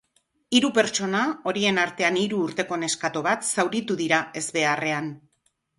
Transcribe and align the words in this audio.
Hiru 0.59 0.71
pertsona, 0.77 1.19
horien 1.51 1.81
artean 1.83 2.19
hiru 2.23 2.41
urteko 2.49 2.81
neskato 2.87 3.25
bat, 3.31 3.47
zauritu 3.53 4.03
dira 4.05 4.25
ezbeharrean. 4.45 5.17